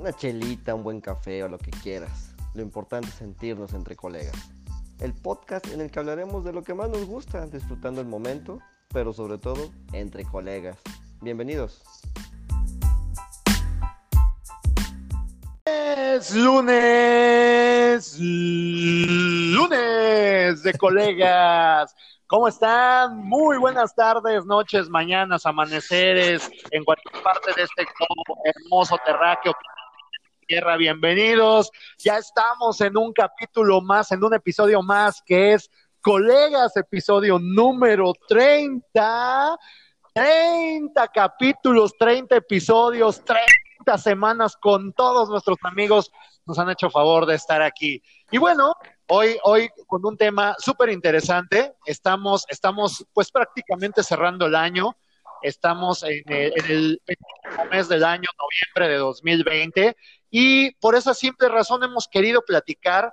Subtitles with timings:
[0.00, 2.34] una chelita, un buen café o lo que quieras.
[2.54, 4.34] Lo importante es sentirnos entre colegas.
[4.98, 8.60] El podcast en el que hablaremos de lo que más nos gusta, disfrutando el momento,
[8.92, 10.78] pero sobre todo entre colegas.
[11.20, 11.82] Bienvenidos.
[15.66, 19.82] Es lunes, lunes
[20.62, 21.94] de colegas.
[22.26, 23.18] ¿Cómo están?
[23.18, 27.84] Muy buenas tardes, noches, mañanas, amaneceres, en cualquier parte de este
[28.44, 29.52] hermoso terráqueo
[30.50, 30.76] tierra.
[30.76, 31.70] Bienvenidos.
[31.98, 38.12] Ya estamos en un capítulo más, en un episodio más que es Colegas, episodio número
[38.26, 39.56] 30.
[40.12, 46.10] 30 capítulos, 30 episodios, 30 semanas con todos nuestros amigos.
[46.44, 48.02] Nos han hecho favor de estar aquí.
[48.32, 48.74] Y bueno,
[49.06, 51.74] hoy, hoy con un tema súper interesante.
[51.86, 54.96] Estamos, estamos pues prácticamente cerrando el año.
[55.42, 57.00] Estamos en el, en el
[57.70, 59.96] mes del año, noviembre de 2020,
[60.30, 63.12] y por esa simple razón hemos querido platicar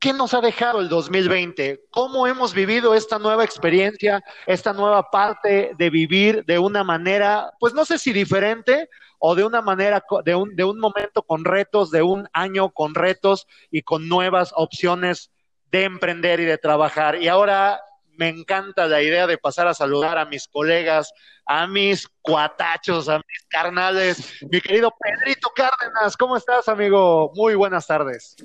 [0.00, 1.88] ¿Qué nos ha dejado el 2020?
[1.90, 7.74] ¿Cómo hemos vivido esta nueva experiencia, esta nueva parte de vivir de una manera, pues
[7.74, 11.90] no sé si diferente o de una manera, de un, de un momento con retos,
[11.90, 15.30] de un año con retos y con nuevas opciones
[15.70, 17.20] de emprender y de trabajar?
[17.20, 17.78] Y ahora
[18.20, 21.10] me encanta la idea de pasar a saludar a mis colegas,
[21.46, 24.18] a mis cuatachos, a mis carnales.
[24.50, 27.32] Mi querido Pedrito Cárdenas, ¿cómo estás, amigo?
[27.34, 28.36] Muy buenas tardes.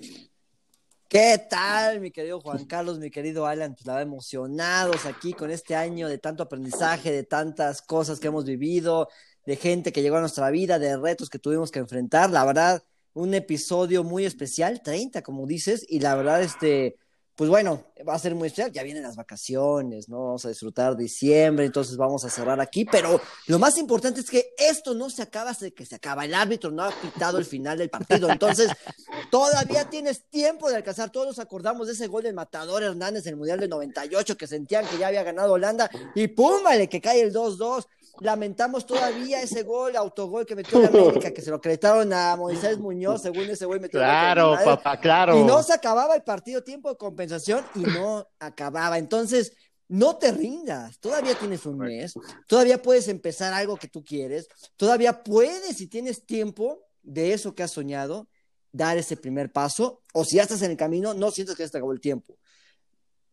[1.10, 3.74] ¿Qué tal, mi querido Juan Carlos, mi querido Alan?
[3.74, 8.46] Pues la emocionados aquí con este año de tanto aprendizaje, de tantas cosas que hemos
[8.46, 9.10] vivido,
[9.46, 12.30] de gente que llegó a nuestra vida, de retos que tuvimos que enfrentar.
[12.30, 16.96] La verdad, un episodio muy especial, 30, como dices, y la verdad, este,
[17.36, 18.72] pues bueno, va a ser muy especial.
[18.72, 20.24] Ya vienen las vacaciones, ¿no?
[20.24, 22.86] Vamos a disfrutar diciembre, entonces vamos a cerrar aquí.
[22.86, 26.24] Pero lo más importante es que esto no se acaba hasta que se acaba.
[26.24, 28.30] El árbitro no ha quitado el final del partido.
[28.30, 28.70] Entonces,
[29.32, 31.12] todavía tienes tiempo de alcanzar.
[31.12, 34.48] Todos nos acordamos de ese gol del Matador Hernández en el Mundial del 98, que
[34.48, 35.90] sentían que ya había ganado Holanda.
[36.16, 36.64] Y ¡pum!
[36.64, 37.86] Vale, que cae el 2-2
[38.20, 42.78] lamentamos todavía ese gol, autogol que metió en América, que se lo acreditaron a Moisés
[42.78, 45.40] Muñoz, según ese güey metió Claro, papá, claro.
[45.40, 48.98] Y no se acababa el partido, tiempo de compensación, y no acababa.
[48.98, 49.54] Entonces,
[49.88, 52.14] no te rindas, todavía tienes un mes,
[52.48, 54.48] todavía puedes empezar algo que tú quieres,
[54.78, 58.28] todavía puedes, si tienes tiempo de eso que has soñado,
[58.72, 61.70] dar ese primer paso, o si ya estás en el camino, no sientes que ya
[61.70, 62.38] te acabó el tiempo.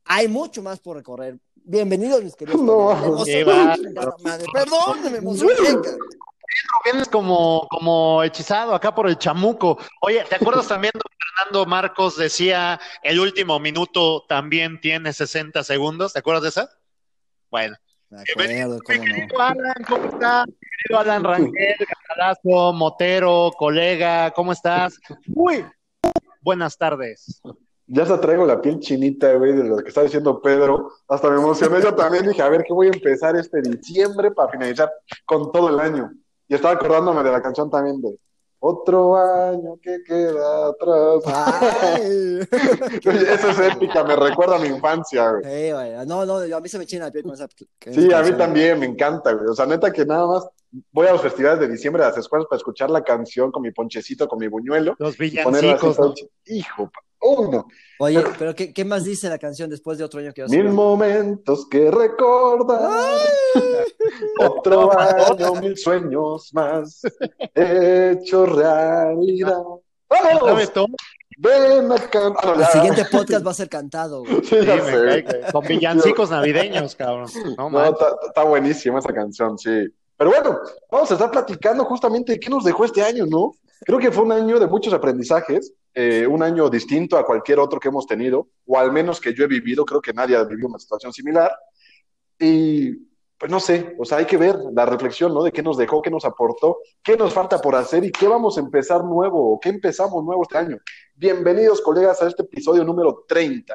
[0.04, 2.60] Hay mucho más por recorrer, Bienvenidos, mis queridos.
[2.60, 3.24] No,
[4.52, 5.54] Perdón, me emocioné.
[6.84, 9.78] Vienes como, como hechizado acá por el chamuco.
[10.00, 16.12] Oye, ¿te acuerdas también de Fernando Marcos decía el último minuto también tiene 60 segundos?
[16.12, 16.70] ¿Te acuerdas de esa?
[17.50, 17.76] Bueno.
[18.10, 19.40] Cómo no.
[19.40, 20.46] Alan, ¿cómo estás?
[20.46, 24.98] Querido Alan Rangel, Catalazo, Motero, colega, ¿cómo estás?
[25.26, 25.64] Muy
[26.42, 27.40] buenas tardes
[27.94, 30.92] ya se traigo la piel chinita, güey, de lo que está diciendo Pedro.
[31.08, 32.26] Hasta me emocioné yo también.
[32.26, 34.90] Dije, a ver, ¿qué voy a empezar este diciembre para finalizar
[35.26, 36.10] con todo el año?
[36.48, 38.18] Y estaba acordándome de la canción también de
[38.60, 42.00] Otro año que queda atrás.
[43.04, 45.70] esa es épica, me recuerda a mi infancia, güey.
[46.06, 47.46] No, no, a mí se me china la piel con esa.
[47.90, 49.48] Sí, a mí también, me encanta, güey.
[49.48, 50.48] O sea, neta que nada más
[50.90, 53.70] voy a los festivales de diciembre de las escuelas para escuchar la canción con mi
[53.70, 54.94] ponchecito, con mi buñuelo.
[54.98, 55.98] Los villancicos.
[55.98, 56.14] ¿no?
[56.46, 56.90] Hijo,
[57.20, 57.66] uno.
[57.98, 61.68] Oye, pero ¿qué, ¿qué, más dice la canción después de otro año que Mil momentos
[61.68, 62.90] que recordar.
[64.40, 67.02] otro año, mil sueños más.
[67.54, 69.62] Hecho realidad.
[70.08, 70.72] ¿Sabes
[71.38, 72.32] Ven acá.
[72.42, 74.22] Ah, el siguiente podcast va a ser cantado.
[74.44, 74.56] Sí,
[75.50, 77.28] con villancicos navideños, cabrón.
[77.56, 77.84] No,
[78.26, 79.88] está buenísima esa canción, sí.
[80.16, 83.52] Pero bueno, vamos a estar platicando justamente de qué nos dejó este año, ¿no?
[83.84, 87.80] Creo que fue un año de muchos aprendizajes, eh, un año distinto a cualquier otro
[87.80, 90.68] que hemos tenido, o al menos que yo he vivido, creo que nadie ha vivido
[90.68, 91.50] una situación similar.
[92.38, 92.92] Y
[93.42, 95.42] pues no sé, o sea, hay que ver la reflexión, ¿no?
[95.42, 98.56] De qué nos dejó, qué nos aportó, qué nos falta por hacer y qué vamos
[98.56, 100.78] a empezar nuevo, o qué empezamos nuevo este año.
[101.16, 103.74] Bienvenidos, colegas, a este episodio número 30.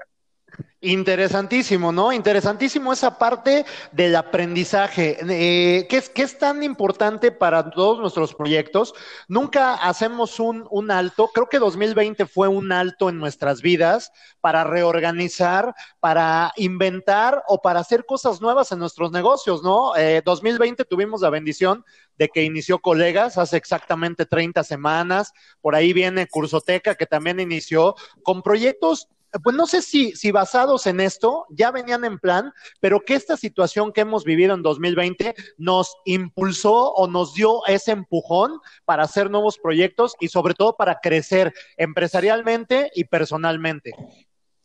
[0.80, 2.14] Interesantísimo, ¿no?
[2.14, 5.18] Interesantísimo esa parte del aprendizaje.
[5.28, 8.94] Eh, ¿qué, es, ¿Qué es tan importante para todos nuestros proyectos?
[9.28, 11.32] Nunca hacemos un, un, alto.
[11.34, 17.80] Creo que 2020 fue un alto en nuestras vidas para reorganizar, para inventar o para
[17.80, 19.96] hacer cosas nuevas en nuestros negocios, ¿no?
[19.96, 21.84] Eh, 2020 tuvimos la bendición
[22.20, 25.34] de que inició Colegas hace exactamente 30 semanas.
[25.60, 29.10] Por ahí viene Cursoteca, que también inició con proyectos
[29.44, 33.38] pues no sé si, si basados en esto ya venían en plan, pero que esta
[33.38, 39.29] situación que hemos vivido en 2020 nos impulsó o nos dio ese empujón para hacer
[39.29, 43.94] nuevos proyectos y sobre todo para crecer empresarialmente y personalmente.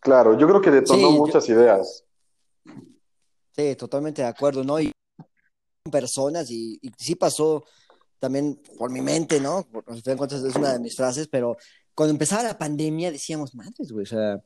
[0.01, 2.05] Claro, yo creo que detonó muchas ideas.
[3.55, 4.81] Sí, totalmente de acuerdo, ¿no?
[4.81, 4.91] Y
[5.91, 7.65] personas y, y sí pasó
[8.23, 9.67] también por mi mente, ¿no?
[9.71, 11.57] Por, es una de mis frases, pero
[11.95, 14.43] cuando empezaba la pandemia decíamos, madres, güey, o sea,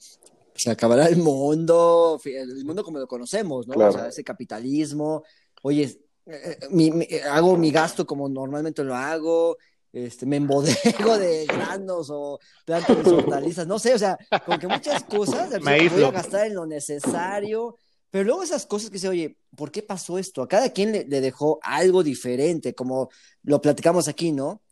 [0.54, 3.74] se acabará el mundo, el mundo como lo conocemos, ¿no?
[3.86, 5.22] O sea, ese capitalismo,
[5.62, 9.56] oye, eh, eh, hago mi gasto como normalmente lo hago,
[9.92, 14.66] este, me embodego de granos o plantas de hortalizas, no sé, o sea, como que
[14.66, 17.76] muchas cosas, voy a gastar en lo necesario,
[18.10, 20.42] pero luego esas cosas que dice, oye, ¿por qué pasó esto?
[20.42, 23.10] A cada quien le, le dejó algo diferente, como
[23.42, 24.62] lo platicamos aquí, ¿no?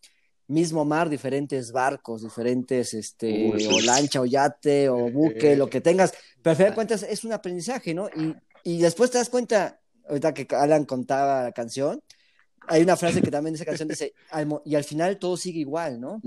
[0.47, 6.13] Mismo mar, diferentes barcos, diferentes, este, o lancha, o yate, o buque, lo que tengas.
[6.43, 8.09] Pero al final de cuentas es un aprendizaje, ¿no?
[8.09, 12.03] Y, y después te das cuenta, ahorita que Alan contaba la canción,
[12.67, 14.15] hay una frase que también esa canción dice,
[14.65, 16.21] y al final todo sigue igual, ¿no?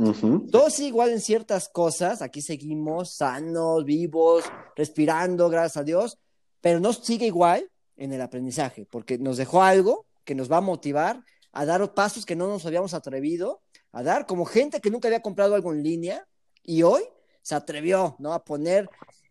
[0.51, 4.43] Todo sigue igual en ciertas cosas, aquí seguimos sanos, vivos,
[4.75, 6.17] respirando, gracias a Dios,
[6.61, 10.61] pero no sigue igual en el aprendizaje, porque nos dejó algo que nos va a
[10.61, 11.23] motivar
[11.53, 13.61] a dar pasos que no nos habíamos atrevido
[13.91, 16.27] a dar, como gente que nunca había comprado algo en línea
[16.63, 17.03] y hoy
[17.41, 18.33] se atrevió, ¿no?
[18.33, 18.89] A poner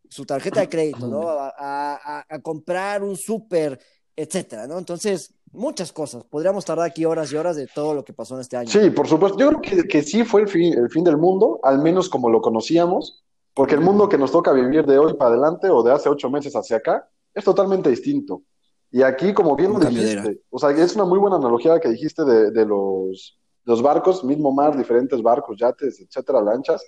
[0.08, 1.26] su tarjeta de crédito, ¿no?
[1.29, 3.79] A, comprar un súper,
[4.14, 4.79] etcétera, ¿no?
[4.79, 6.25] Entonces, muchas cosas.
[6.25, 8.70] Podríamos tardar aquí horas y horas de todo lo que pasó en este año.
[8.70, 9.38] Sí, por supuesto.
[9.38, 12.31] Yo creo que, que sí fue el fin, el fin del mundo, al menos como
[12.31, 13.23] lo conocíamos,
[13.53, 16.31] porque el mundo que nos toca vivir de hoy para adelante o de hace ocho
[16.31, 18.43] meses hacia acá es totalmente distinto.
[18.91, 22.25] Y aquí, como bien lo dijiste, o sea, es una muy buena analogía que dijiste
[22.25, 26.82] de, de los los barcos, mismo mar, diferentes barcos, yates, etcétera, lanchas,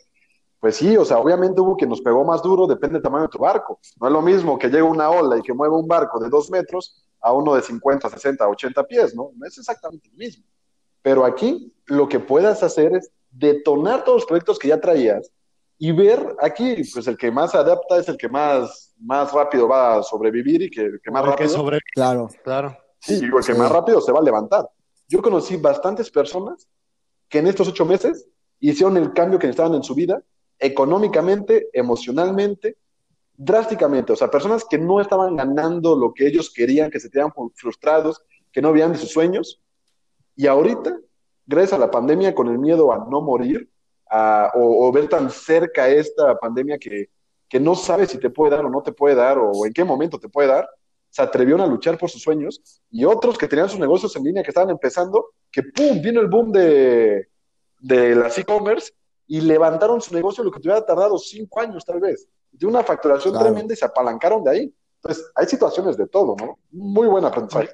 [0.61, 3.29] pues sí, o sea, obviamente hubo que nos pegó más duro, depende del tamaño de
[3.29, 3.79] tu barco.
[4.01, 6.51] No es lo mismo que llegue una ola y que mueva un barco de dos
[6.51, 9.33] metros a uno de 50, 60, 80 pies, ¿no?
[9.37, 10.45] No es exactamente lo mismo.
[11.03, 15.31] Pero aquí lo que puedas hacer es detonar todos los proyectos que ya traías
[15.79, 19.69] y ver aquí, pues el que más se adapta es el que más, más rápido
[19.69, 21.51] va a sobrevivir y que, que más rápido.
[21.51, 21.81] Sobre...
[21.95, 22.77] Claro, claro.
[23.01, 24.69] Sí, el que más rápido se va a levantar
[25.09, 26.69] yo conocí bastantes personas
[27.29, 28.29] que en estos ocho meses
[28.61, 30.23] hicieron el cambio que necesitaban en su vida,
[30.59, 32.77] económicamente, emocionalmente,
[33.37, 34.13] drásticamente.
[34.13, 38.23] O sea, personas que no estaban ganando lo que ellos querían, que se quedaban frustrados,
[38.53, 39.61] que no veían de sus sueños.
[40.37, 40.99] Y ahorita,
[41.47, 43.71] gracias a la pandemia, con el miedo a no morir,
[44.55, 47.11] o, ver tan cerca esta pandemia que,
[47.49, 49.85] que no sabes si te puede dar o no te puede dar, o en qué
[49.85, 50.69] momento te puede dar,
[51.11, 52.61] se atrevieron a luchar por sus sueños
[52.91, 56.01] y otros que tenían sus negocios en línea que estaban empezando, que ¡pum!
[56.03, 57.29] vino el boom de,
[57.81, 58.93] de las e-commerce
[59.27, 63.39] y levantaron su negocio lo que tuviera tardado cinco años tal vez, de una facturación
[63.39, 64.75] tremenda y se apalancaron de ahí.
[65.03, 66.59] Entonces, hay situaciones de todo, ¿no?
[66.73, 67.71] Muy buen aprendizaje.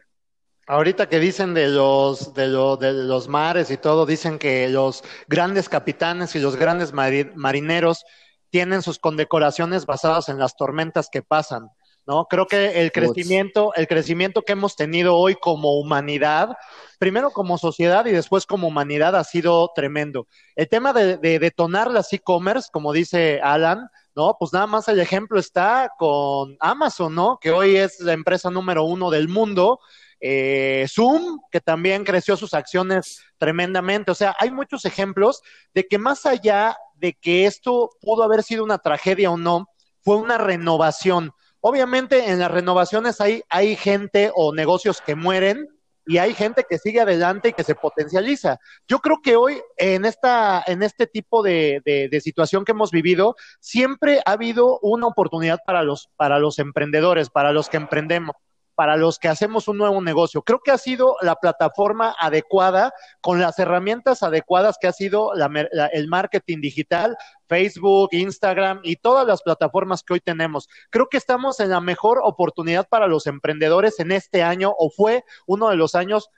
[0.66, 5.68] Ahorita que dicen de los, de, de los mares y todo, dicen que los grandes
[5.68, 8.04] capitanes y los grandes marineros
[8.50, 11.68] tienen sus condecoraciones basadas en las tormentas que pasan.
[12.06, 12.26] ¿No?
[12.26, 16.56] Creo que el crecimiento, el crecimiento que hemos tenido hoy como humanidad,
[16.98, 20.26] primero como sociedad y después como humanidad ha sido tremendo.
[20.54, 24.36] El tema de, detonar las e-commerce, como dice Alan, ¿no?
[24.38, 27.38] Pues nada más el ejemplo está con Amazon, ¿no?
[27.40, 29.80] Que hoy es la empresa número uno del mundo.
[30.20, 34.10] Eh, Zoom, que también creció sus acciones tremendamente.
[34.10, 35.42] O sea, hay muchos ejemplos
[35.74, 39.68] de que más allá de que esto pudo haber sido una tragedia o no,
[40.00, 41.32] fue una renovación
[41.66, 45.66] Obviamente en las renovaciones hay, hay gente o negocios que mueren
[46.04, 48.58] y hay gente que sigue adelante y que se potencializa.
[48.86, 53.34] Yo creo que hoy en esta en este tipo de, de, situación que hemos vivido
[53.60, 58.36] siempre ha habido una oportunidad para los para los emprendedores, para los que emprendemos
[58.74, 60.42] para los que hacemos un nuevo negocio.
[60.42, 66.08] Creo que ha sido la plataforma adecuada, con las herramientas adecuadas que ha sido el
[66.08, 67.16] marketing digital,
[67.48, 70.68] Facebook, Instagram y todas las plataformas que hoy tenemos.
[70.90, 75.24] Creo que estamos en la mejor oportunidad para los emprendedores en este año o fue
[75.46, 76.30] uno de los años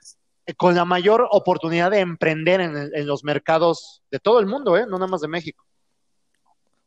[0.45, 4.77] eh, con la mayor oportunidad de emprender en, en los mercados de todo el mundo,
[4.77, 4.85] ¿eh?
[4.87, 5.66] no nada más de México.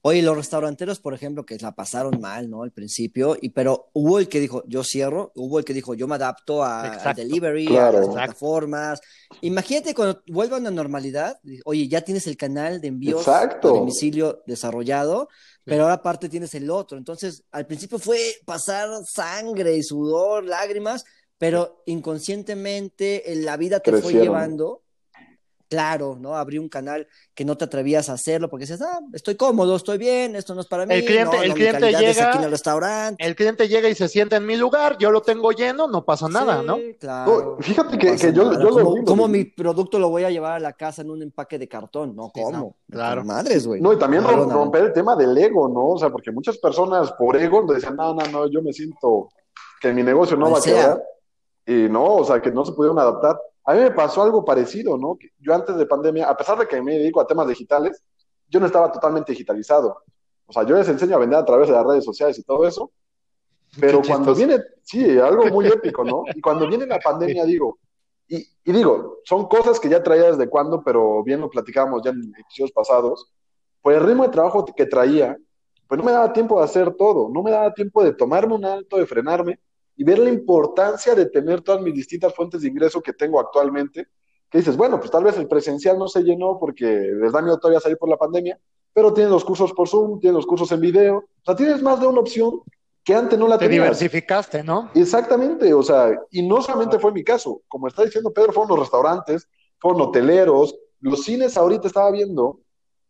[0.03, 2.63] Oye, los restauranteros, por ejemplo, que la pasaron mal, ¿no?
[2.63, 6.09] Al principio, y pero hubo el que dijo, yo cierro, hubo el que dijo, yo
[6.09, 9.01] me adapto a, delivery, a las plataformas.
[9.43, 14.43] Imagínate cuando vuelvan a la normalidad, oye, ya tienes el canal de envíos a domicilio
[14.47, 15.29] desarrollado,
[15.65, 16.97] pero ahora aparte tienes el otro.
[16.97, 21.05] Entonces, al principio fue pasar sangre y sudor, lágrimas,
[21.37, 24.83] pero inconscientemente la vida te fue llevando
[25.71, 26.35] claro, ¿no?
[26.37, 29.99] Abrí un canal que no te atrevías a hacerlo porque decías, ah, estoy cómodo, estoy
[29.99, 30.95] bien, esto no es para mí.
[30.95, 33.25] El cliente, no, el no, mi cliente calidad es llega, aquí en el restaurante.
[33.25, 36.29] el cliente llega y se sienta en mi lugar, yo lo tengo lleno, no pasa
[36.29, 36.79] nada, Sí, ¿no?
[36.99, 37.57] Claro.
[37.57, 40.55] No, fíjate no que- yo- yo lo ¿Cómo, cómo mi producto lo voy a llevar
[40.55, 42.17] a la casa en un empaque de cartón?
[42.17, 42.59] No, Sí, ¿cómo?
[42.59, 43.25] no, claro.
[43.25, 43.81] Madres, güey.
[43.81, 45.91] No, y también romper el tema del ego, ¿no?
[45.91, 49.29] O sea, porque muchas personas por ego decían, no, no, no, yo me siento
[49.81, 51.03] que mi negocio no va a quedar.
[51.65, 53.39] Y no, o sea, que no se pudieron adaptar.
[53.65, 55.19] A mí me pasó algo parecido, ¿no?
[55.39, 58.03] Yo antes de pandemia, a pesar de que me dedico a temas digitales,
[58.49, 60.03] yo no estaba totalmente digitalizado.
[60.47, 62.67] O sea, yo les enseño a vender a través de las redes sociales y todo
[62.67, 62.91] eso.
[63.79, 66.25] Pero cuando viene, sí, algo muy épico, ¿no?
[66.35, 67.79] Y cuando viene la pandemia, digo,
[68.27, 72.11] y, y digo, son cosas que ya traía desde cuando, pero bien lo platicábamos ya
[72.11, 73.33] en episodios pasados,
[73.83, 75.37] pues el ritmo de trabajo que traía,
[75.87, 78.65] pues no me daba tiempo de hacer todo, no me daba tiempo de tomarme un
[78.65, 79.61] alto, de frenarme
[80.01, 84.07] y ver la importancia de tener todas mis distintas fuentes de ingreso que tengo actualmente,
[84.49, 87.59] que dices, bueno, pues tal vez el presencial no se llenó porque les da miedo
[87.59, 88.59] todavía salir por la pandemia,
[88.95, 92.01] pero tienes los cursos por Zoom, tienes los cursos en video, o sea, tienes más
[92.01, 92.63] de una opción
[93.05, 93.83] que antes no la Te tenías.
[93.83, 94.91] diversificaste, ¿no?
[94.95, 98.79] Exactamente, o sea, y no solamente fue mi caso, como está diciendo Pedro, fueron los
[98.79, 99.47] restaurantes,
[99.79, 102.61] fueron hoteleros, los cines ahorita estaba viendo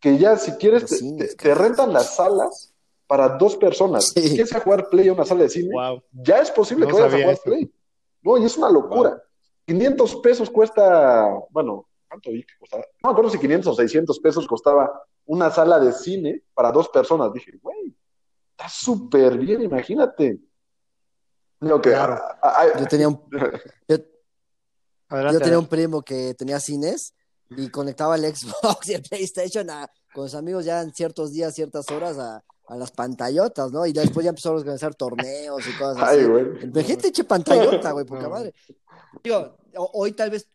[0.01, 2.70] que ya si quieres Los te, cines, te- te rentan las salas
[3.11, 4.13] para dos personas.
[4.15, 4.21] Sí.
[4.37, 6.01] Quieres a jugar play a una sala de cine, Wow.
[6.13, 7.43] ya es posible No que vayas a jugar eso.
[7.43, 7.75] play.
[8.23, 9.21] No, y es una locura.
[9.67, 12.85] 500 pesos cuesta, bueno, ¿cuánto vi que costaba?
[13.03, 14.93] No me acuerdo si 500 o 600 pesos costaba
[15.27, 17.33] una sala de cine para dos personas.
[17.33, 17.97] Dije, güey,
[18.53, 20.39] está súper bien, imagínate.
[21.61, 22.15] Digo que, Claro.
[22.15, 23.21] a- a- a- Yo tenía un,
[23.89, 23.97] yo,
[25.09, 27.13] Adelante, yo tenía un primo que tenía cines
[27.51, 31.55] y conectaba el Xbox y el PlayStation a- con sus amigos ya en ciertos días,
[31.57, 33.85] ciertas horas a, a las pantallotas, ¿no?
[33.85, 36.19] Y después ya empezó a organizar torneos y cosas así.
[36.21, 36.45] Ay, güey.
[36.63, 38.31] Imagínate, eche pantallota, güey, poca No.
[38.31, 38.55] madre.
[39.25, 40.49] Digo, ho- hoy tal vez,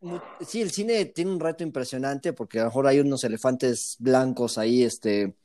[0.47, 4.57] sí, el cine tiene un reto impresionante porque a lo mejor hay unos elefantes blancos
[4.57, 5.35] ahí, este,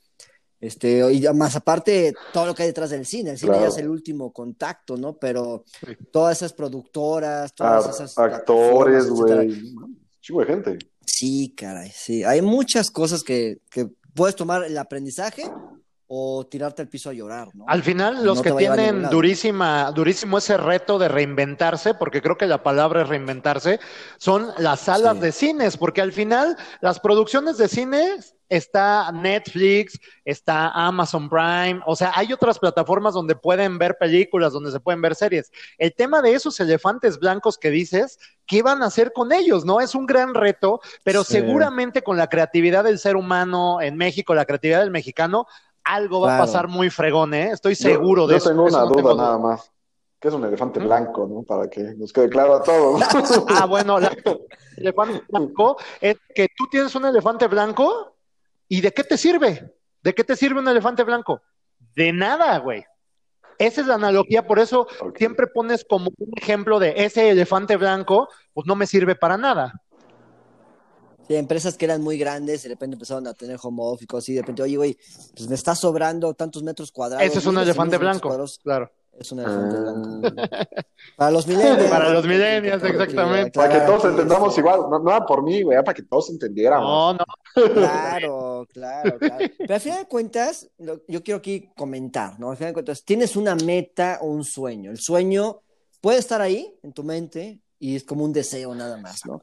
[0.61, 3.65] este, y más aparte todo lo que hay detrás del cine, el cine Claro.
[3.65, 5.17] ya es el último contacto, ¿no?
[5.17, 5.97] Pero Sí.
[6.13, 9.75] todas esas productoras, todas A- esas actores, güey.
[10.21, 10.79] Chingo de gente.
[11.07, 12.23] Sí, caray, sí.
[12.25, 15.51] Hay muchas cosas que, que puedes tomar el aprendizaje
[16.13, 17.65] o tirarte al piso a llorar, ¿no?
[17.69, 22.65] Al final, los que tienen durísima, durísimo ese reto de reinventarse, porque creo que la
[22.65, 23.79] palabra es reinventarse,
[24.19, 25.21] son las salas Sí.
[25.21, 28.17] de cines, porque al final las producciones de cine
[28.49, 34.73] está Netflix, está Amazon Prime, o sea, hay otras plataformas donde pueden ver películas, donde
[34.73, 35.53] se pueden ver series.
[35.79, 39.65] El tema de esos elefantes blancos que dices, ¿qué van a hacer con ellos?
[39.65, 39.81] ¿No?
[39.81, 41.35] Es un gran reto, pero Sí.
[41.35, 45.47] seguramente con la creatividad del ser humano en México, la creatividad del mexicano,
[45.95, 47.51] algo va a pasar muy fregón, ¿eh?
[47.53, 48.51] Estoy Yo- seguro de yo eso.
[48.51, 49.71] tengo Eso una tengo duda nada más.
[50.21, 50.85] ¿Qué es un elefante ¿Mm?
[50.85, 51.43] blanco, no?
[51.43, 53.01] Para que nos quede claro a todos.
[53.49, 54.39] Ah, bueno, la- el
[54.77, 58.17] elefante blanco es que tú tienes un elefante blanco
[58.69, 59.75] y ¿de qué te sirve?
[60.03, 61.41] ¿De qué te sirve un elefante blanco?
[61.97, 62.85] De nada, güey.
[63.59, 68.29] Esa es la analogía, por eso siempre pones como un ejemplo de ese elefante blanco,
[68.55, 69.83] pues no me sirve para nada.
[71.31, 74.41] Sí, empresas que eran muy grandes, de repente empezaron a tener home office, así, de
[74.41, 74.99] repente, oye, güey,
[75.37, 77.25] pues me está sobrando tantos metros cuadrados.
[77.25, 78.23] Ese es un y elefante blanco.
[78.27, 78.59] cuadrados.
[78.61, 78.91] Claro.
[79.17, 80.43] Es un elefante blanco.
[80.51, 80.67] Ah,
[81.17, 81.89] Para los millennials.
[81.89, 83.53] Para los millennials, exactamente.
[83.53, 84.81] para que todos entendamos igual.
[84.91, 86.89] No, no era por mí, güey, era para que todos entendiéramos.
[86.89, 87.75] No, no.
[87.75, 89.47] Claro, claro, claro.
[89.57, 92.51] Pero al final de cuentas, lo- yo quiero aquí comentar, ¿no?
[92.51, 94.91] Al final de cuentas, tienes una meta o un sueño.
[94.91, 95.61] El sueño
[96.01, 99.41] puede estar ahí en tu mente y es como un deseo nada más, ¿no?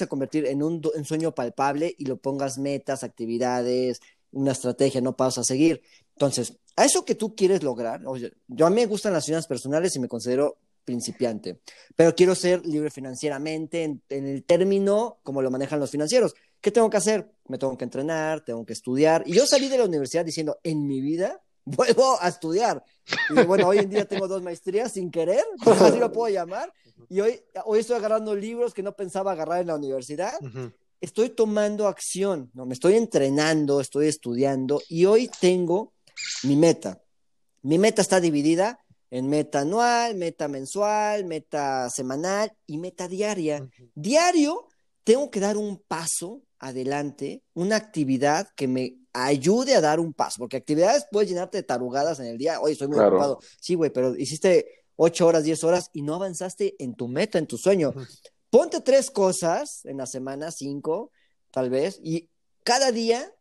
[0.00, 4.00] Se convertir en un, en sueño palpable y lo pongas metas, actividades,
[4.32, 5.82] una estrategia, no pasos a seguir.
[6.14, 8.02] Entonces, a eso que tú quieres lograr,
[8.48, 11.60] yo a mí me gustan las finanzas personales y me considero principiante,
[11.94, 16.34] pero quiero ser libre financieramente en, en el término como lo manejan los financieros.
[16.60, 17.30] ¿Qué tengo que hacer?
[17.48, 19.22] Me tengo que entrenar, tengo que estudiar.
[19.26, 21.40] Y yo salí de la universidad diciendo, en mi vida
[21.76, 22.84] vuelvo a estudiar.
[23.30, 26.72] Y bueno, hoy en día tengo dos maestrías sin querer, así lo puedo llamar.
[27.08, 30.34] Y hoy, hoy estoy agarrando libros que no pensaba agarrar en la universidad.
[30.40, 30.72] Ujú.
[31.00, 32.66] Estoy tomando acción, ¿no?
[32.66, 35.94] Me estoy entrenando, estoy estudiando y hoy tengo
[36.42, 37.00] mi meta.
[37.62, 38.78] Mi meta está dividida
[39.10, 43.66] en meta anual, meta mensual, meta semanal y meta diaria.
[43.94, 44.68] Diario
[45.04, 50.38] tengo que dar un paso adelante, una actividad que me ayude a dar un paso,
[50.38, 52.60] porque actividades puedes llenarte de tarugadas en el día.
[52.60, 53.16] Oye, estoy muy Claro.
[53.16, 53.38] ocupado.
[53.60, 57.46] Sí, güey, pero hiciste ocho horas, diez horas y no avanzaste en tu meta, en
[57.46, 57.92] tu sueño.
[58.50, 61.12] Ponte tres cosas en la semana, cinco,
[61.50, 62.28] tal vez, y
[62.64, 63.32] cada día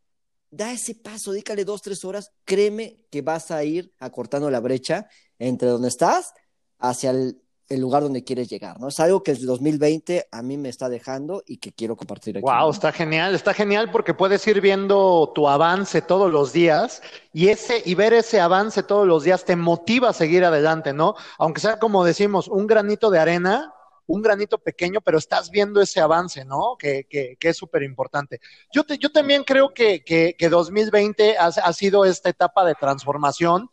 [0.51, 5.07] da ese paso, dícale dos, tres horas, créeme que vas a ir acortando la brecha
[5.37, 6.33] entre donde estás
[6.79, 8.87] hacia el el lugar donde quieres llegar, ¿no?
[8.87, 12.43] Es algo que el 2020 a mí me está dejando y que quiero compartir aquí.
[12.43, 17.49] Wow, está genial, está genial porque puedes ir viendo tu avance todos los días y
[17.49, 21.15] ese y ver ese avance todos los días te motiva a seguir adelante, ¿no?
[21.37, 23.71] Aunque sea como decimos, un granito de arena,
[24.07, 26.75] un granito pequeño, pero estás viendo ese avance, ¿no?
[26.79, 28.41] Que, que, que es súper importante.
[28.73, 32.73] Yo, te, yo también creo que, que, que 2020 ha, ha sido esta etapa de
[32.73, 33.69] transformación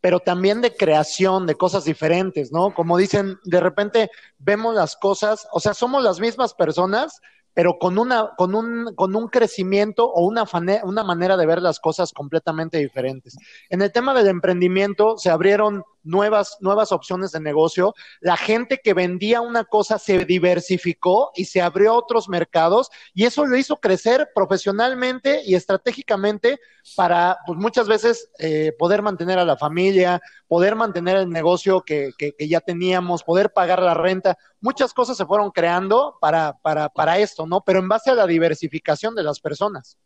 [0.00, 2.72] pero también de creación de cosas diferentes, ¿no?
[2.74, 7.20] Como dicen, de repente vemos las cosas, o sea, somos las mismas personas,
[7.54, 10.44] pero con una, con un, con un crecimiento o una,
[10.84, 13.36] una manera de ver las cosas completamente diferentes.
[13.68, 17.94] En el tema del emprendimiento se abrieron nuevas, nuevas opciones de negocio.
[18.20, 23.24] La gente que vendía una cosa se diversificó y se abrió a otros mercados y
[23.24, 26.58] eso lo hizo crecer profesionalmente y estratégicamente
[26.96, 32.12] para, pues muchas veces, eh, poder mantener a la familia, poder mantener el negocio que,
[32.16, 34.38] que, que, ya teníamos, poder pagar la renta.
[34.60, 37.60] Muchas cosas se fueron creando para, para, para esto, ¿no?
[37.60, 39.98] Pero en base a la diversificación de las personas.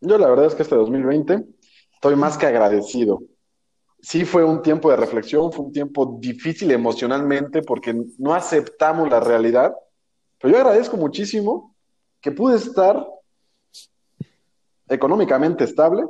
[0.00, 1.44] Yo la verdad es que este 2020
[1.92, 3.20] estoy más que agradecido
[4.04, 9.18] sí fue un tiempo de reflexión, fue un tiempo difícil emocionalmente porque no aceptamos la
[9.18, 9.74] realidad,
[10.38, 11.74] pero yo agradezco muchísimo
[12.20, 13.02] que pude estar
[14.88, 16.04] económicamente estable,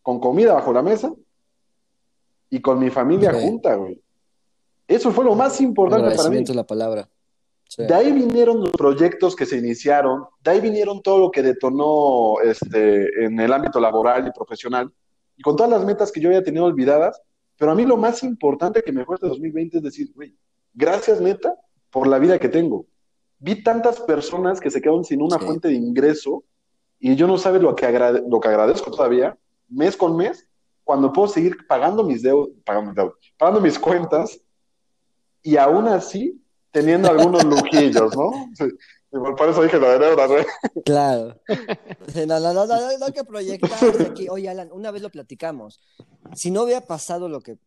[0.00, 1.12] con comida bajo la mesa
[2.50, 3.46] y con mi familia sí.
[3.46, 4.00] junta, güey.
[4.86, 6.38] Eso fue lo más importante para mí.
[6.38, 7.08] Es la palabra.
[7.68, 7.82] Sí.
[7.84, 12.40] De ahí vinieron los proyectos que se iniciaron, de ahí vinieron todo lo que detonó
[12.44, 14.90] este, en el ámbito laboral y profesional
[15.38, 17.22] y con todas las metas que yo había tenido olvidadas,
[17.56, 20.36] pero a mí lo más importante que me fue este 2020 es decir, güey,
[20.74, 21.54] gracias neta
[21.90, 22.86] por la vida que tengo.
[23.38, 25.44] Vi tantas personas que se quedaron sin una sí.
[25.44, 26.42] fuente de ingreso
[26.98, 30.48] y yo no sabes lo que, agrade lo que agradezco todavía, mes con mes,
[30.82, 34.40] cuando puedo seguir pagando mis deudas, pagando, deudas, pagando mis cuentas
[35.40, 36.42] y aún así
[36.72, 38.32] teniendo algunos lujillos, ¿no?
[39.10, 39.18] Sí.
[39.36, 40.44] Por eso dije de deudas, güey.
[40.84, 41.40] Claro.
[42.26, 44.28] No, no, no, no, no que proyectar aquí.
[44.28, 45.80] Oye, Alan, una vez lo platicamos.
[46.34, 47.58] Si no hubiera pasado lo que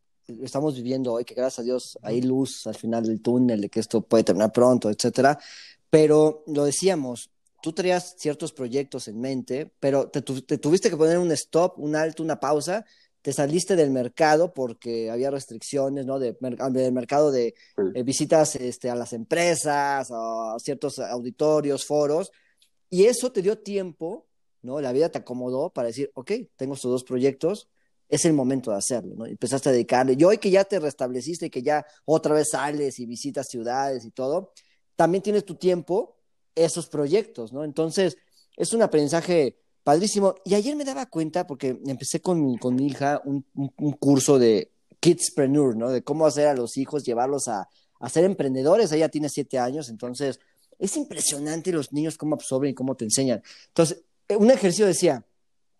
[0.41, 3.79] estamos viviendo hoy, que gracias a Dios hay luz al final del túnel, de que
[3.79, 5.39] esto puede terminar pronto, etcétera.
[5.89, 7.29] Pero lo decíamos,
[7.61, 11.95] tú tenías ciertos proyectos en mente, pero te, te tuviste que poner un stop, un
[11.95, 12.85] alto, una pausa,
[13.21, 16.19] te saliste del mercado porque había restricciones, ¿no?
[16.19, 16.35] De,
[16.71, 17.83] del mercado de sí.
[17.93, 22.31] eh, visitas este, a las empresas, a ciertos auditorios, foros,
[22.89, 24.27] y eso te dio tiempo,
[24.61, 24.81] ¿no?
[24.81, 27.69] La vida te acomodó para decir, ok, tengo estos dos proyectos,
[28.09, 29.25] es el momento de hacerlo, ¿no?
[29.25, 30.15] Empezaste a dedicarle.
[30.19, 34.03] Y hoy que ya te restableciste y que ya otra vez sales y visitas ciudades
[34.03, 34.51] y todo,
[34.95, 36.17] también tienes tu tiempo,
[36.53, 37.63] esos proyectos, ¿no?
[37.63, 38.17] Entonces,
[38.57, 40.35] es un aprendizaje padrísimo.
[40.45, 44.39] Y ayer me daba cuenta, porque empecé con mi, con mi hija un, un, curso
[44.39, 45.89] de Kidspreneur, ¿no?
[45.89, 47.67] De cómo hacer a los hijos, llevarlos a,
[47.99, 48.91] a ser emprendedores.
[48.91, 50.39] Ella tiene siete años, entonces
[50.81, 53.41] es impresionante los niños cómo absorben y cómo te enseñan.
[53.67, 55.25] Entonces, un ejercicio decía,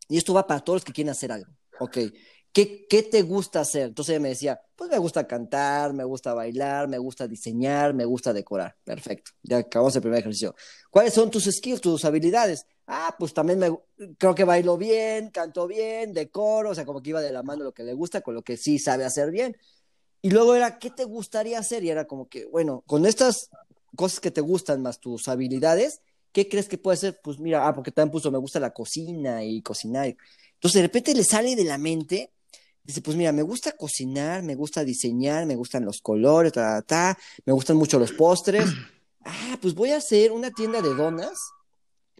[0.08, 1.98] y esto va para todos los que quieren hacer algo, ok,
[2.54, 3.88] ¿qué, qué te gusta hacer?
[3.88, 8.06] Entonces ella me decía, pues me gusta cantar, me gusta bailar, me gusta diseñar, me
[8.06, 8.76] gusta decorar.
[8.84, 10.56] Perfecto, ya acabamos el primer ejercicio.
[10.92, 12.68] ¿Cuáles son tus skills, tus habilidades?
[12.88, 13.70] Ah, pues también me,
[14.18, 17.64] creo que bailo bien, canto bien, decoro, o sea, como que iba de la mano
[17.64, 19.56] lo que le gusta con lo que sí sabe hacer bien.
[20.22, 21.84] Y luego era, ¿qué te gustaría hacer?
[21.84, 23.50] Y era como que, bueno, con estas
[23.96, 27.20] cosas que te gustan más tus habilidades, ¿qué crees que puede ser?
[27.24, 30.16] Pues mira, ah, porque también puso, me gusta la cocina y cocinar.
[30.54, 32.32] Entonces de repente le sale de la mente,
[32.84, 37.14] dice, pues mira, me gusta cocinar, me gusta diseñar, me gustan los colores, ta, ta,
[37.14, 38.70] ta, me gustan mucho los postres.
[39.24, 41.38] Ah, pues voy a hacer una tienda de donas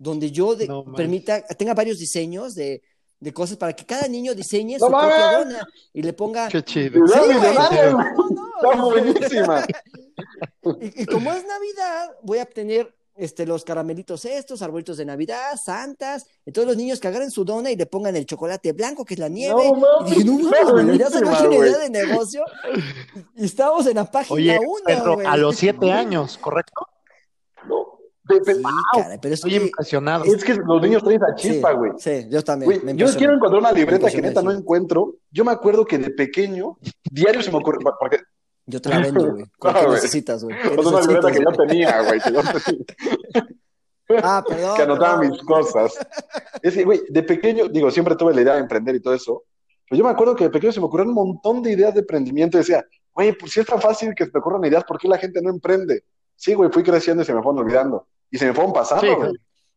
[0.02, 2.82] donde yo de, no, permita, tenga varios diseños de,
[3.20, 6.48] de, cosas para que cada niño diseñe no, su propia dona y le ponga.
[6.48, 7.06] Qué chido.
[7.08, 9.64] Sí, Está buenísima.
[10.82, 15.56] y, y, como es Navidad, voy a obtener este, los caramelitos estos, arbolitos de Navidad,
[15.64, 19.06] santas, y todos los niños que agarren su dona y le pongan el chocolate blanco,
[19.06, 19.72] que es la nieve.
[19.72, 22.44] No, y dije, no, mames, ya se una idea de negocio.
[23.36, 25.30] Y, y estamos en la página 1.
[25.30, 26.88] a los siete años, ¿correcto?
[27.68, 27.91] No.
[28.30, 28.62] Sí,
[28.94, 30.24] cara, pero Estoy impresionado.
[30.26, 31.92] Es que los niños traen esa chispa, güey.
[31.98, 32.82] Sí, sí, yo también.
[32.82, 35.16] Güey, yo quiero encontrar una libreta que neta no encuentro.
[35.32, 36.78] Yo me acuerdo que de pequeño,
[37.12, 37.80] diario se me ocurre.
[38.00, 38.20] Porque...
[38.68, 39.46] Yo te la vendo, güey.
[39.62, 40.56] ¿Qué no, necesitas, güey?
[40.56, 42.20] Es una libreta que yo tenía, güey.
[42.22, 42.42] Que, yo
[44.08, 44.24] tenía.
[44.24, 44.76] ah, perdón.
[44.76, 45.32] que anotaba perdón.
[45.32, 46.08] mis cosas.
[46.62, 49.44] Es que, güey, de pequeño, digo, siempre tuve la idea de emprender y todo eso.
[49.90, 52.02] Pero yo me acuerdo que de pequeño se me ocurrieron un montón de ideas de
[52.02, 52.58] emprendimiento.
[52.58, 55.08] Y decía, güey, pues si es tan fácil que se me ocurran ideas, ¿por qué
[55.08, 56.04] la gente no emprende?
[56.42, 58.08] Sí, güey, fui creciendo y se me fueron olvidando.
[58.32, 59.32] Y se me fueron pasando, sí, güey.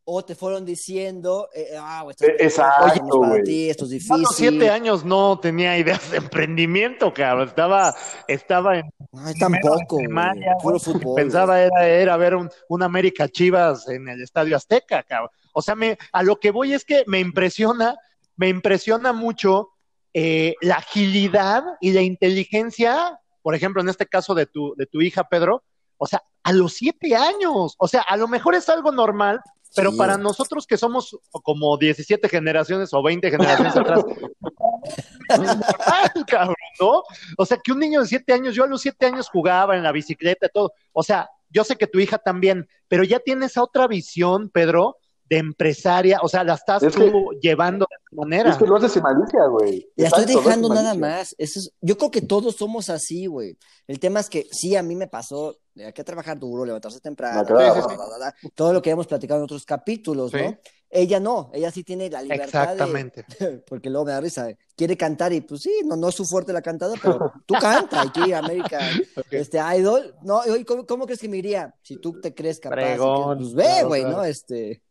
[0.04, 3.42] o te fueron diciendo, eh, ah, güey, Eh, exacto, oye, no es para güey.
[3.42, 4.22] ti, esto es A difícil.
[4.22, 7.48] los siete años no tenía ideas de emprendimiento, cabrón.
[7.48, 7.94] Estaba,
[8.28, 11.16] estaba en Ay, tampoco, primaria, puro fútbol.
[11.16, 15.30] Pensaba era, era ver un, un América Chivas en el Estadio Azteca, cabrón.
[15.52, 17.94] O sea, me, a lo que voy es que me impresiona,
[18.36, 19.68] me impresiona mucho
[20.14, 25.00] eh, la agilidad y la inteligencia, por ejemplo, en este caso de tu, de tu
[25.02, 25.62] hija, Pedro,
[26.04, 29.40] o sea, a los siete años, o sea, a lo mejor es algo normal,
[29.74, 34.04] pero Sí, para nosotros que somos como 17 generaciones o 20 generaciones atrás,
[35.30, 37.02] es normal, cabrón, ¿no?
[37.38, 39.82] O sea, que un niño de siete años, yo a los siete años jugaba en
[39.82, 40.72] la bicicleta, todo.
[40.92, 44.98] O sea, yo sé que tu hija también, pero ya tienes esa otra visión, Pedro,
[45.28, 48.50] de empresaria, o sea, la estás Es tú llevando de esa manera.
[48.50, 49.88] Es que lo haces sin malicia, güey.
[49.96, 51.34] La estoy dejando nada más.
[51.38, 53.56] Eso es- yo creo que todos somos así, güey.
[53.86, 57.40] El tema es que sí, a mí me pasó, hay que trabajar duro, levantarse temprano,
[57.40, 57.74] No, claro.
[57.74, 60.38] bla, bla, bla, bla, bla, todo lo que hemos platicado en otros capítulos, Sí.
[60.42, 60.58] ¿no?
[60.96, 63.26] Ella no, ella sí tiene la libertad Exactamente.
[63.40, 66.24] de, porque luego me da risa, quiere cantar y pues sí, no, no es su
[66.24, 68.78] fuerte la cantada, pero tú canta y quiere ir a América,
[69.32, 71.74] este Idol, no, ¿cómo, cómo crees que me iría?
[71.82, 74.18] Si tú te crees capaz, que- Fregón, pues ve, güey, claro.
[74.18, 74.24] ¿no?
[74.24, 74.82] Este,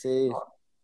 [0.00, 0.28] sí,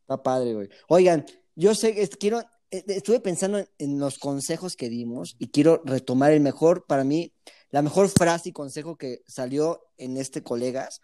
[0.02, 0.68] está padre, güey.
[0.88, 2.38] Oigan, yo sé, es- quiero,
[2.70, 7.02] eh, estuve pensando en, en los consejos que dimos y quiero retomar el mejor, para
[7.02, 7.32] mí,
[7.74, 11.00] la mejor frase y consejo que salió en este colegas,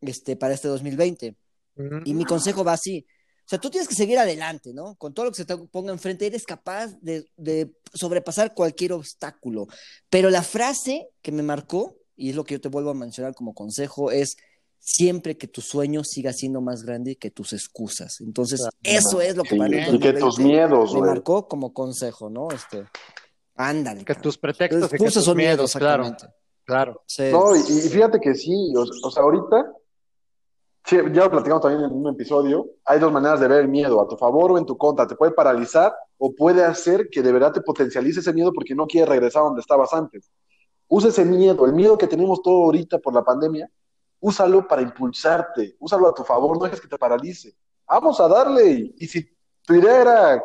[0.00, 1.36] este, para este 2020.
[1.74, 2.00] Ujú.
[2.04, 3.04] Y mi consejo va así.
[3.44, 4.94] O sea, tú tienes que seguir adelante, ¿no?
[4.94, 9.66] Con todo lo que se te ponga enfrente, eres capaz de, de sobrepasar cualquier obstáculo.
[10.08, 13.34] Pero la frase que me marcó, y es lo que yo te vuelvo a mencionar
[13.34, 14.36] como consejo, es
[14.78, 18.20] siempre que tu sueño siga siendo más grande que tus excusas.
[18.20, 21.48] Entonces, eso es lo que Sí, para mí y que tus 2020 miedos, me marcó
[21.48, 22.46] como consejo, ¿no?
[22.52, 22.84] Este,
[23.56, 24.04] ándale.
[24.04, 26.16] Que tus pretextos que tus son miedos, miedos, claro,
[26.64, 27.02] claro.
[27.06, 27.30] Sí.
[27.32, 29.72] No, y, y fíjate que sí, o, o sea, ahorita,
[30.84, 34.00] sí, ya lo platicamos también en un episodio, hay dos maneras de ver el miedo,
[34.00, 37.32] a tu favor o en tu contra, te puede paralizar o puede hacer que de
[37.32, 40.30] verdad te potencialice ese miedo porque no quieres regresar a donde estabas antes.
[40.88, 43.68] Usa ese miedo, el miedo que tenemos todo ahorita por la pandemia,
[44.20, 47.54] úsalo para impulsarte, úsalo a tu favor, no dejes que te paralice.
[47.88, 49.28] Vamos a darle, y, y si
[49.62, 50.44] tu idea era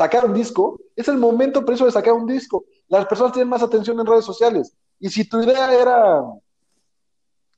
[0.00, 2.64] sacar un disco, es el momento preciso de sacar un disco.
[2.88, 4.74] Las personas tienen más atención en redes sociales.
[4.98, 6.22] Y si tu idea era,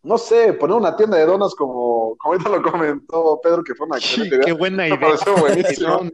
[0.02, 3.87] no sé, poner una tienda de donas como, como ahorita lo comentó Pedro, que fue
[3.87, 5.00] una Sí, idea, qué buena me idea.
[5.00, 6.00] pareció buenísimo.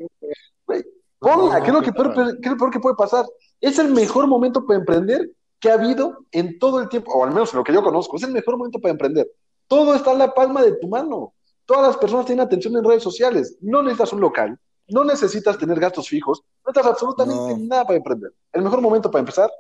[1.21, 2.31] Ponla, No, ¿qué es lo qué que peor, bárbaro.
[2.41, 3.25] qué es lo peor que puede pasar?
[3.61, 7.31] Es el mejor momento para emprender que ha habido en todo el tiempo, o al
[7.33, 9.27] menos en lo que yo conozco, es el mejor momento para emprender.
[9.67, 11.33] Todo está en la palma de tu mano.
[11.67, 13.57] Todas las personas tienen atención en redes sociales.
[13.61, 14.59] No necesitas un local,
[14.89, 17.67] no necesitas tener gastos fijos, no necesitas absolutamente No.
[17.67, 18.33] nada para emprender.
[18.53, 19.51] El mejor momento para empezar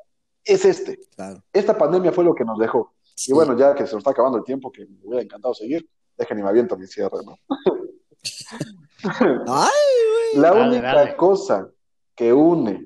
[0.44, 0.98] es este.
[1.14, 1.42] Claro.
[1.52, 2.92] Esta pandemia fue lo que nos dejó.
[3.14, 3.30] Sí.
[3.30, 5.88] Y bueno, ya que se nos está acabando el tiempo, que me hubiera encantado seguir,
[6.16, 7.36] dejen y me aviento mi cierre, ¿no?
[9.46, 9.70] Ay,
[10.36, 11.16] La Dale, única dale.
[11.16, 11.70] cosa
[12.14, 12.84] que une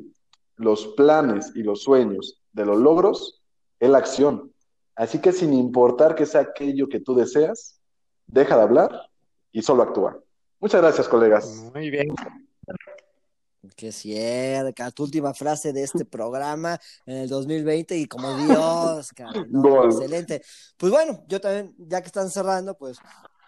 [0.57, 3.43] los planes y los sueños de los logros
[3.81, 4.53] es la acción.
[4.95, 7.81] Así que sin importar que sea aquello que tú deseas,
[8.27, 8.91] deja de hablar
[9.51, 10.22] y solo actúa.
[10.63, 11.45] Muchas gracias, colegas.
[11.75, 12.07] Muy bien.
[13.77, 19.45] Que cierca, tu última frase de este programa en el 2020 y como Dios, cara,
[19.51, 19.91] no, Gol.
[19.91, 20.41] excelente.
[20.77, 22.99] Pues bueno, yo también, ya que están cerrando, pues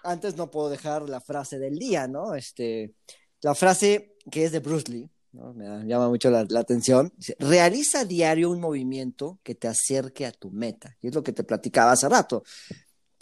[0.03, 2.35] antes no puedo dejar la frase del día, ¿no?
[2.35, 2.95] Este,
[3.43, 5.55] la frase que es de Bruce Lee, ¿no?
[5.55, 7.13] Me llama mucho la, la atención.
[7.17, 10.97] Dice, Realiza a diario un movimiento que te acerque a tu meta.
[11.01, 12.43] Y es lo que te platicaba hace rato.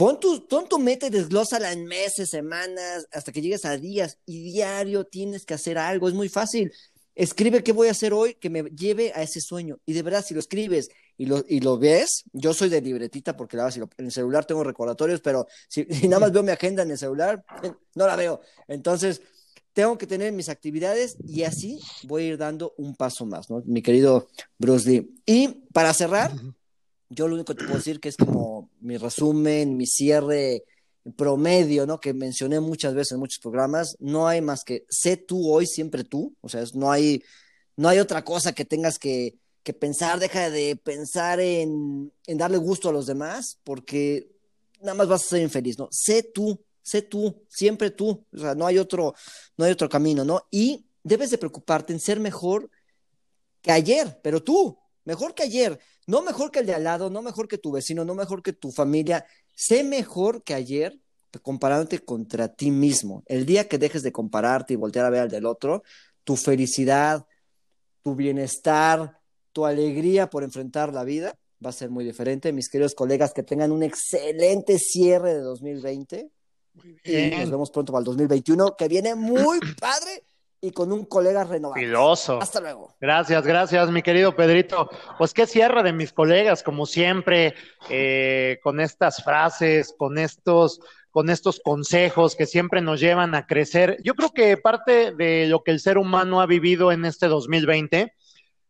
[0.02, 4.18] Pon tu, pon tu meta y desglósala en meses, semanas, hasta que llegues a días.
[4.26, 6.08] Y diario tienes que hacer algo.
[6.08, 6.72] Es muy fácil.
[7.14, 9.78] Escribe qué voy a hacer hoy que me lleve a ese sueño.
[9.86, 13.36] Y de verdad, si lo escribes y lo, y lo ves, yo soy de libretita
[13.36, 16.50] porque la si en el celular tengo recordatorios, pero si, si nada más veo mi
[16.50, 17.44] agenda en el celular,
[17.94, 18.40] no la veo.
[18.66, 19.22] Entonces,
[19.72, 23.62] tengo que tener mis actividades y así voy a ir dando un paso más, ¿no?
[23.66, 24.26] Mi querido
[24.58, 25.14] Bruce Lee.
[25.26, 26.32] Y para cerrar,
[27.12, 30.64] yo lo único que te puedo decir que es como mi resumen, mi cierre
[31.16, 32.00] promedio, ¿no?
[32.00, 36.04] Que mencioné muchas veces en muchos programas, no hay más que sé tú hoy, siempre
[36.04, 37.22] tú, o sea, no hay,
[37.76, 42.56] no hay otra cosa que tengas que, que pensar, deja de pensar en, en darle
[42.56, 44.30] gusto a los demás, porque
[44.80, 45.88] nada más vas a ser infeliz, ¿no?
[45.90, 49.14] Sé tú, sé tú, siempre tú, o sea, no hay otro,
[49.56, 50.46] no hay otro camino, ¿no?
[50.50, 52.70] Y debes de preocuparte en ser mejor
[53.60, 57.22] que ayer, pero tú, mejor que ayer, no mejor que el de al lado, no
[57.22, 60.98] mejor que tu vecino, no mejor que tu familia, sé mejor que ayer
[61.40, 63.22] comparándote contra ti mismo.
[63.26, 65.82] El día que dejes de compararte y voltear a ver al del otro,
[66.24, 67.26] tu felicidad,
[68.02, 69.18] tu bienestar,
[69.52, 71.34] tu alegría por enfrentar la vida
[71.64, 72.52] va a ser muy diferente.
[72.52, 76.30] Mis queridos colegas, que tengan un excelente cierre de 2020
[77.04, 80.24] Y nos vemos pronto para el 2021, que viene muy padre
[80.64, 81.74] y con un colega renovado.
[81.74, 82.40] Filoso.
[82.40, 82.94] Hasta luego.
[83.00, 84.88] Gracias, gracias, mi querido Pedrito.
[85.18, 87.54] Pues qué cierre de mis colegas, como siempre,
[87.90, 93.98] eh, con estas frases, con estos, con estos consejos que siempre nos llevan a crecer.
[94.04, 98.14] Yo creo que parte de lo que el ser humano ha vivido en este 2020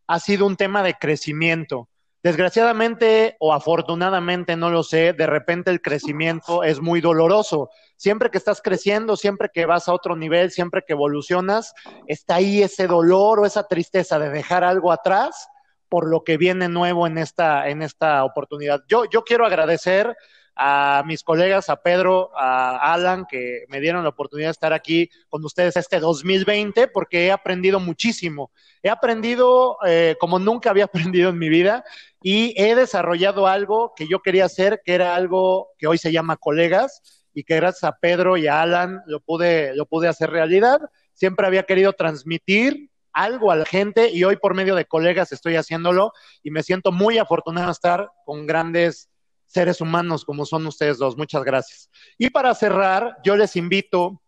[0.06, 1.90] ha sido un tema de crecimiento.
[2.22, 7.70] Desgraciadamente o afortunadamente, no lo sé, de repente el crecimiento es muy doloroso.
[7.96, 11.74] Siempre que estás creciendo, siempre que vas a otro nivel, siempre que evolucionas,
[12.06, 15.48] está ahí ese dolor o esa tristeza de dejar algo atrás
[15.88, 18.82] por lo que viene nuevo en esta, en esta oportunidad.
[18.88, 20.16] Yo, yo quiero agradecer
[20.54, 25.08] a mis colegas, a Pedro, a Alan, que me dieron la oportunidad de estar aquí
[25.28, 28.50] con ustedes este 2020, porque he aprendido muchísimo.
[28.82, 31.84] He aprendido eh, como nunca había aprendido en mi vida
[32.22, 36.36] y he desarrollado algo que yo quería hacer, que era algo que hoy se llama
[36.36, 40.80] colegas y que gracias a Pedro y a Alan lo pude, lo pude hacer realidad.
[41.14, 45.56] Siempre había querido transmitir algo a la gente y hoy por medio de colegas estoy
[45.56, 46.12] haciéndolo
[46.42, 49.10] y me siento muy afortunado de estar con grandes
[49.52, 51.16] seres humanos como son ustedes dos.
[51.16, 51.90] Muchas gracias.
[52.18, 54.22] Y para cerrar, yo les invito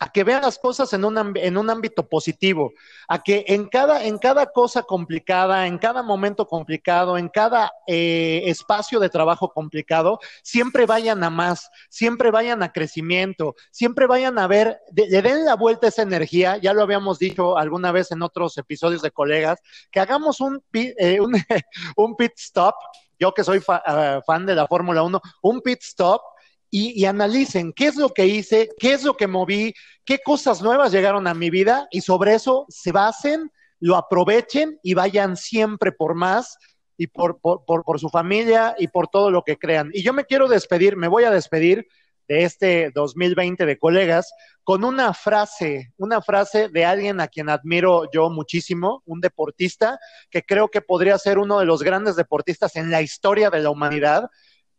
[0.00, 2.72] a que vean las cosas en un, en un ámbito positivo,
[3.06, 8.42] a que en cada, en cada cosa complicada, en cada momento complicado, en cada eh,
[8.46, 14.46] espacio de trabajo complicado, siempre vayan a más, siempre vayan a crecimiento, siempre vayan a
[14.46, 18.56] ver, le den la vuelta esa energía, ya lo habíamos dicho alguna vez en otros
[18.56, 19.60] episodios de colegas,
[19.90, 21.32] que hagamos un, eh, un,
[21.96, 22.74] un pit stop
[23.20, 26.22] yo que soy ah, fan de la Fórmula 1, un pit stop
[26.70, 30.92] y, analicen qué es lo que hice, qué es lo que moví, qué cosas nuevas
[30.92, 36.14] llegaron a mi vida y sobre eso se basen, lo aprovechen y vayan siempre por
[36.14, 36.56] más
[36.96, 39.90] y por, por, por su familia y por todo lo que crean.
[39.92, 41.88] Y yo me quiero despedir, me voy a despedir
[42.30, 48.08] de este 2020 de colegas con una frase, una frase de alguien a quien admiro
[48.12, 49.98] yo muchísimo, un deportista
[50.30, 53.70] que creo que podría ser uno de los grandes deportistas en la historia de la
[53.70, 54.30] humanidad,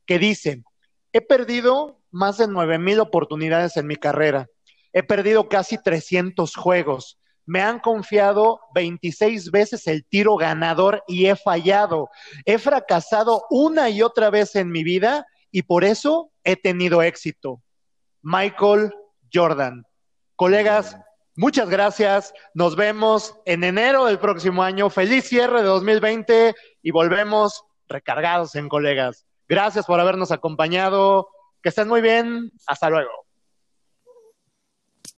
[0.06, 0.64] que dice,
[1.12, 4.48] he perdido más de nueve mil oportunidades en mi carrera,
[4.94, 11.36] he perdido casi 300 juegos, me han confiado 26 veces el tiro ganador y he
[11.36, 12.08] fallado,
[12.46, 17.62] he fracasado una y otra vez en mi vida y por eso he tenido éxito.
[18.22, 18.94] Michael
[19.34, 19.86] Jordan.
[20.36, 20.98] Colegas,
[21.36, 22.34] muchas gracias.
[22.54, 24.90] Nos vemos en enero del próximo año.
[24.90, 29.26] Feliz cierre de 2020 y volvemos recargados en colegas.
[29.48, 31.28] Gracias por habernos acompañado.
[31.62, 32.52] Que estén muy bien.
[32.66, 33.12] Hasta luego.